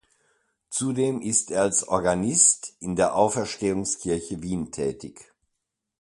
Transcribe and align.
Zudem 0.71 1.21
ist 1.21 1.51
er 1.51 1.61
als 1.61 1.87
Organist 1.87 2.73
in 2.79 2.95
der 2.95 3.13
Auferstehungskirche 3.13 4.41
Wien 4.41 4.71
tätig. 4.71 5.31